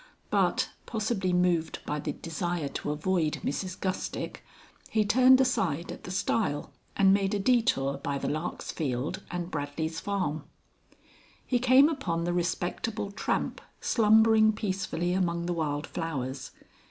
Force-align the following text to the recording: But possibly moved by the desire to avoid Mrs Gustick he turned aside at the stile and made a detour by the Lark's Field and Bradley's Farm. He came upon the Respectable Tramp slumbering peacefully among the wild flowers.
But 0.31 0.71
possibly 0.87 1.31
moved 1.31 1.77
by 1.85 1.99
the 1.99 2.13
desire 2.13 2.69
to 2.69 2.89
avoid 2.89 3.33
Mrs 3.43 3.79
Gustick 3.79 4.43
he 4.89 5.05
turned 5.05 5.39
aside 5.39 5.91
at 5.91 6.05
the 6.05 6.09
stile 6.09 6.71
and 6.97 7.13
made 7.13 7.35
a 7.35 7.39
detour 7.39 7.99
by 7.99 8.17
the 8.17 8.27
Lark's 8.27 8.71
Field 8.71 9.21
and 9.29 9.51
Bradley's 9.51 9.99
Farm. 9.99 10.45
He 11.45 11.59
came 11.59 11.87
upon 11.87 12.23
the 12.23 12.33
Respectable 12.33 13.11
Tramp 13.11 13.61
slumbering 13.79 14.53
peacefully 14.53 15.13
among 15.13 15.45
the 15.45 15.53
wild 15.53 15.85
flowers. 15.85 16.49